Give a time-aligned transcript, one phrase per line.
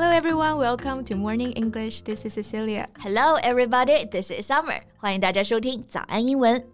[0.00, 2.02] Hello everyone, welcome to Morning English.
[2.02, 2.86] This is Cecilia.
[2.98, 4.80] Hello everybody, this is Summer.
[4.96, 6.64] 欢迎大家收听早安英文。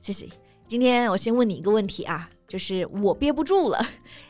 [0.00, 0.28] 谢谢。
[0.66, 3.84] 今天我先问你一个问题啊，就是我憋不住了，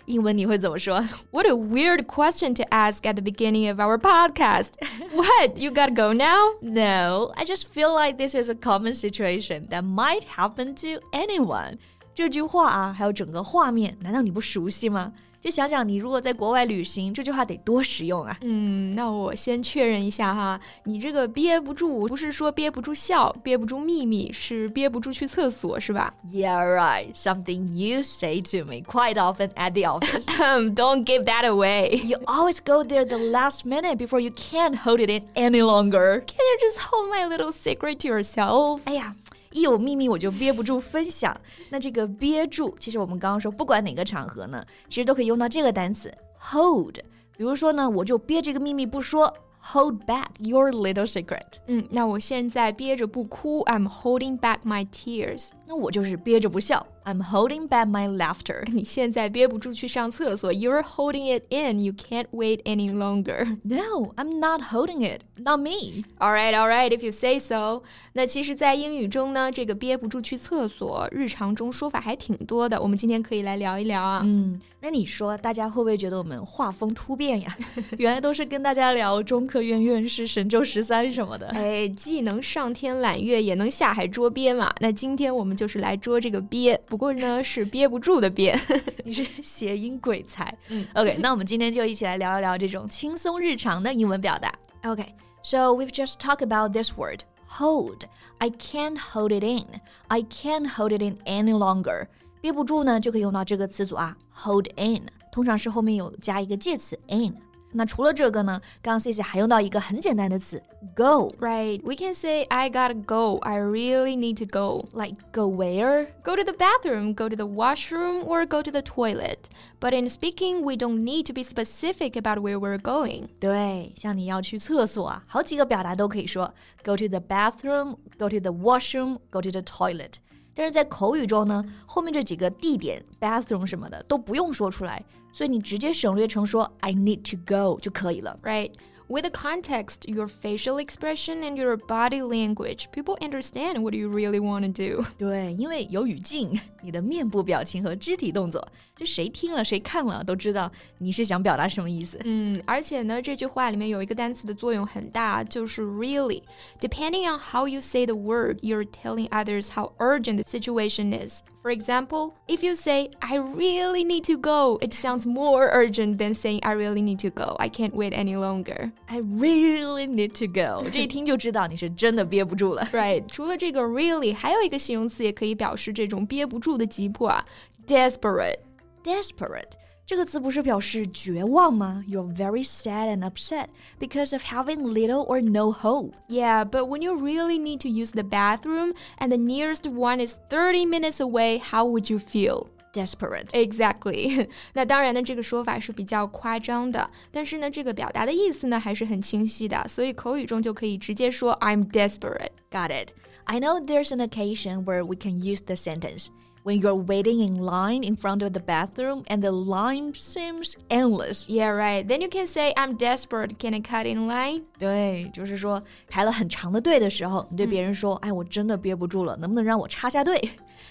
[0.07, 1.03] 英文你会怎么说？
[1.31, 4.71] What a weird question to ask at the beginning of our podcast.
[5.13, 5.59] what?
[5.59, 6.57] You gotta go now?
[6.61, 11.79] No, I just feel like this is a common situation that might happen to anyone.
[12.18, 15.14] 这句话啊，还有整个画面，难道你不熟悉吗？
[15.40, 18.36] 就想想你如果在国外旅行，这句话得多实用啊！
[18.42, 27.14] 嗯，那我先确认一下哈，你这个憋不住，不是说憋不住笑，憋不住秘密，是憋不住去厕所，是吧？Yeah, right.
[27.14, 30.26] Something you say to me quite often at the office.
[30.74, 32.04] Don't give that away.
[32.04, 36.24] You always go there the last minute before you can't hold it in any longer.
[36.26, 38.82] Can you just hold my little secret to yourself?
[38.86, 39.14] 哎呀。
[39.58, 41.36] 一有秘密我就憋不住分享。
[41.70, 46.96] 那这个憋住，其实我们刚刚说，不管哪个场合呢，其实都可以用到这个单词 hold。
[47.36, 49.34] 比如说呢，我就憋这个秘密不说。
[49.74, 51.58] Hold back your little secret。
[51.66, 55.50] 嗯，那我现在憋着不哭，I'm holding back my tears。
[55.66, 58.66] 那我就是憋着不笑，I'm holding back my laughter。
[58.74, 61.82] 你现在憋不住去上厕所，You're holding it in.
[61.82, 63.58] You can't wait any longer.
[63.64, 65.22] No, I'm not holding it.
[65.38, 66.04] Not me.
[66.20, 67.84] All right, all right, if you say so.
[68.14, 72.82] 那其实，在英语中呢，这个憋不住去厕所，日常中说法还挺多的。
[72.82, 74.22] 我们今天可以来聊一聊啊。
[74.26, 77.56] 嗯，那你说大家会不会觉得我们画风突变呀？
[78.00, 81.48] 原来都是跟大家聊中科院院士神舟十三什么的。
[81.50, 84.74] 哎，既能上天揽月，也能下海捉鳖嘛。
[84.80, 88.59] 那今天我们就是来捉这个鳖，不过呢是憋不住的憋。
[89.05, 90.57] 你是谐音鬼才。
[90.95, 94.53] OK，那我们今天就一起来聊一聊这种轻松日常的英文表达。
[94.85, 98.03] OK，so we've just talked about this word hold.
[98.39, 99.81] I can't hold it in.
[100.09, 102.09] I can't hold it in any longer.
[102.41, 107.37] 憋不住呢，就可以用到这个词组啊，hold in，通常是后面有加一个介词 in。
[107.77, 110.63] 那除了这个呢，刚刚 C C 还用到一个很简单的词
[110.95, 113.39] go。Right, we can say I gotta go.
[113.39, 114.89] I really need to go.
[114.93, 116.09] Like go where?
[116.23, 119.49] Go to the bathroom, go to the washroom, or go to the toilet.
[119.81, 123.29] But in speaking, we don't need to be specific about where we're going.
[123.41, 126.53] 对，像你要去厕所啊，好几个表达都可以说
[126.85, 130.17] go to the bathroom, go to the washroom, go to the toilet。
[130.58, 138.40] 但是在口语中呢，后面这几个地点 bathroom 什么的都不用说出来，所以你直接省略成说 I need to go 就可以了。
[138.42, 138.72] Right.
[139.09, 144.41] With the context, your facial expression and your body language, people understand what you really
[144.41, 145.05] want to do.
[145.19, 152.19] 对，因为有语境，你的面部表情和肢体动作，就谁听了谁看了都知道你是想表达什么意思。
[152.25, 156.43] 嗯，而且呢，这句话里面有一个单词的作用很大，就是 really.
[156.81, 161.43] Depending on how you say the word, you're telling others how urgent the situation is.
[161.63, 166.35] For example, if you say, I really need to go, it sounds more urgent than
[166.35, 167.57] saying, I really need to go.
[167.61, 168.91] I can't wait any longer.
[169.07, 170.89] I really need to go.
[170.91, 172.89] 这一听就知道你是真的憋不住了。
[172.93, 173.25] Right.
[173.29, 177.45] 除了这个 really，还有一个形容词也可以表示这种憋不住的急迫啊，
[177.87, 179.73] desperate。Desperate
[180.05, 182.05] 这个词不是表示绝望吗？
[182.09, 183.69] You're very sad and upset
[183.99, 186.13] because of having little or no hope.
[186.29, 190.37] Yeah, but when you really need to use the bathroom and the nearest one is
[190.51, 192.69] 30 minutes away, how would you feel?
[192.93, 193.47] Desperate.
[193.53, 194.47] Exactly.
[194.75, 202.51] 那当然呢，这个说法是比较夸张的，但是呢，这个表达的意思呢还是很清晰的，所以口语中就可以直接说 I'm desperate.
[202.71, 203.13] Got it.
[203.45, 206.27] I know there's an occasion where we can use the sentence
[206.67, 211.49] when you're waiting in line in front of the bathroom and the line seems endless.
[211.49, 212.07] Yeah, right.
[212.07, 213.59] Then you can say, I'm desperate.
[213.59, 214.63] Can I cut in line?
[214.79, 220.41] 对，就是说排了很长的队的时候，你对别人说：“哎，我真的憋不住了，能不能让我插下队？”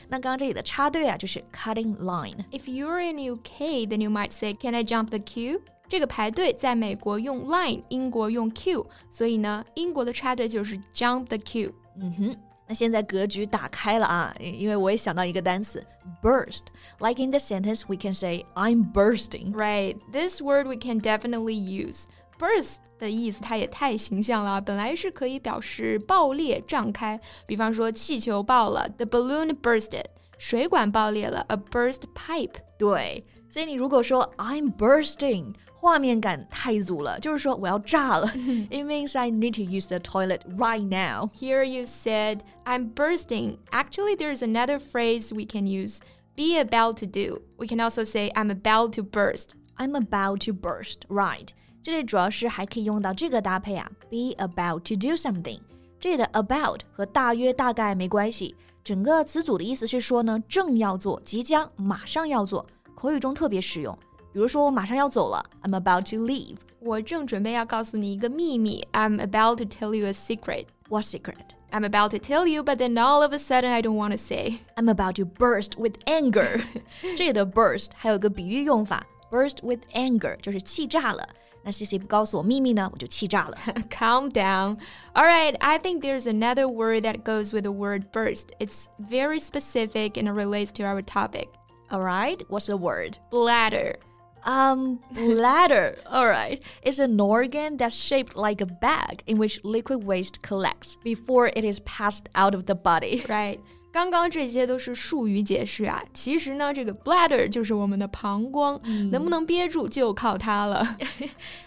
[0.09, 2.35] 那刚刚这里的插队啊，就是 cutting line.
[2.51, 5.61] If you're in UK, then you might say, Can I jump the queue?
[5.87, 11.71] 这个排队在美国用 line，英国用 queue，所以呢，英国的插队就是 jump the queue。
[11.97, 12.35] 嗯哼。
[12.67, 15.85] 那现在格局打开了啊，因为我也想到一个单词
[16.21, 19.51] burst。Like in the sentence, we can say I'm bursting.
[19.53, 22.05] Right, this word we can definitely use.
[22.39, 30.05] Burst 的意思它也太形象了，本来是可以表示爆裂、胀开，比方说气球爆了，the balloon bursted；
[30.37, 32.55] 水管爆裂了，a burst pipe。
[32.77, 35.53] 对，所以你如果说 I'm bursting。
[35.75, 38.27] 画面感太足了，就是说我要炸了。
[38.69, 41.29] It means I need to use the toilet right now.
[41.39, 43.57] Here you said I'm bursting.
[43.71, 45.99] Actually, there's another phrase we can use.
[46.35, 47.41] Be about to do.
[47.57, 49.49] We can also say I'm about to burst.
[49.77, 50.99] I'm about to burst.
[51.09, 51.49] Right.
[51.83, 55.59] 这里主要是还可以用到这个搭配啊，be about to do something。
[55.99, 63.97] 这里的 about 和大约、大概没关系，整个词组的意思是说呢，正要做，即将，马上要做，口语中特别实用。
[64.35, 66.57] 比如说我马上要走了，I'm about to leave。
[66.79, 71.35] 我正准备要告诉你一个秘密，I'm about to tell you a secret。What secret?
[71.71, 74.17] I'm about to tell you, but then all of a sudden I don't want to
[74.17, 74.59] say.
[74.75, 76.63] I'm about to burst with anger.
[77.15, 81.27] 这里的 burst 还有个比喻用法，burst with anger 就是气炸了。
[81.63, 83.57] 那 CC 不告诉我秘密呢，我就气炸了。
[83.89, 84.77] Calm down.
[85.13, 88.47] All right, I think there's another word that goes with the word burst.
[88.59, 91.49] It's very specific and it relates to our topic.
[91.89, 93.19] All right, what's the word?
[93.29, 93.97] Bladder.
[94.45, 95.99] Um, bladder.
[96.09, 96.59] All right.
[96.81, 101.63] It's an organ that's shaped like a bag in which liquid waste collects before it
[101.63, 103.23] is passed out of the body.
[103.27, 103.59] Right.
[103.93, 110.97] 刚刚这些都是术语解释啊，其实呢，这个 bladder 就是我们的膀胱，嗯、能不能憋住就靠它了。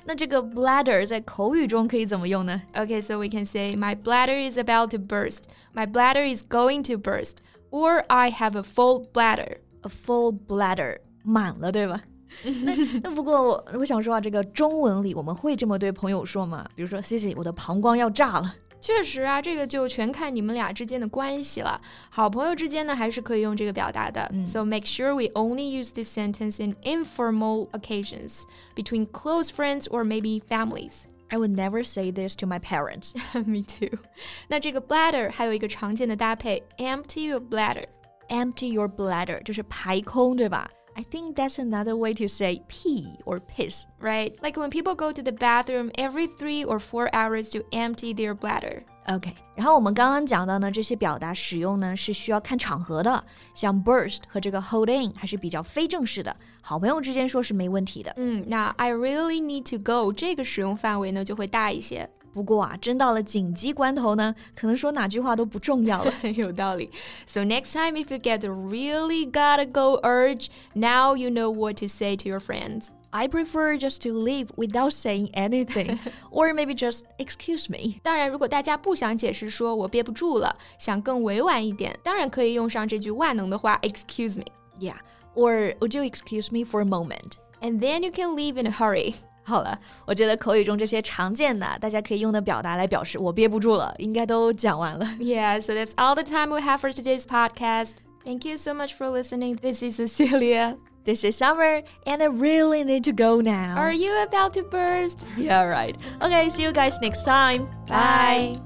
[0.07, 2.63] 那这个 bladder 在口语中可以怎么用呢？
[2.73, 5.43] Okay, so we can say my bladder is about to burst.
[5.75, 7.35] My bladder is going to burst.
[7.71, 9.59] Or I have a full bladder.
[9.83, 12.01] A full bladder 满了，对吧？
[12.44, 16.68] 那那不过我我想说啊，这个中文里我们会这么对朋友说吗？
[16.76, 18.56] 比如说谢谢我的膀胱要炸了。
[18.82, 21.82] 确实啊，这个就全看你们俩之间的关系了。
[22.10, 24.30] 好朋友之间呢，还是可以用这个表达的。
[24.34, 28.44] 嗯、so make sure we only use this sentence in informal occasions
[28.76, 31.04] between close friends or maybe families.
[31.30, 33.14] I would never say this to my parents.
[33.46, 34.00] Me too.
[34.48, 37.84] 那这个 bladder 还有一个常见的搭配，empty your bladder。
[38.30, 43.85] Empty your bladder 就是排空，对吧 ？I think that's another way to say pee or piss.
[44.01, 48.15] Right, like when people go to the bathroom every three or four hours to empty
[48.15, 48.85] their bladder.
[49.09, 53.23] OK，然后我们刚刚讲到呢，这些表达使用呢是需要看场合的，
[53.55, 58.11] 像 burst 和这个 hold in 还是比较非正式的，好朋友之间说是没问题的。
[58.17, 62.09] 嗯，那 I really need to go 这个使用范围呢就会大一些。
[62.39, 66.13] 不过啊，真到了紧急关头呢，可能说哪句话都不重要了。
[66.35, 66.91] 有道理。
[67.27, 71.87] So next time if you get the really gotta go urge, now you know what to
[71.87, 72.89] say to your friends.
[73.11, 76.01] I prefer just to leave without saying anything,
[76.33, 78.01] or maybe just excuse me.
[78.03, 84.47] 当然，如果大家不想解释说我憋不住了，想更委婉一点，当然可以用上这句万能的话，excuse me.
[84.81, 84.97] Yeah,
[85.37, 87.35] or would you excuse me for a moment?
[87.61, 89.15] And then you can leave in a hurry.
[89.49, 95.05] 好了，我觉得口语中这些常见的大家可以用的表达来表示我憋不住了，应该都讲完了。
[95.19, 97.97] Yeah, so that's all the time we have for today's podcast.
[98.25, 99.57] Thank you so much for listening.
[99.57, 100.79] This is Cecilia.
[101.05, 103.77] This is Summer, and I really need to go now.
[103.77, 105.27] Are you about to burst?
[105.37, 105.95] Yeah, right.
[106.23, 107.69] Okay, see you guys next time.
[107.87, 108.57] Bye.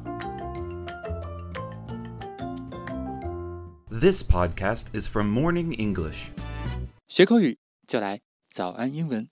[3.90, 6.30] This podcast is from Morning English.
[7.08, 7.58] 学口语
[7.88, 8.20] 就来
[8.52, 9.28] 早安英文。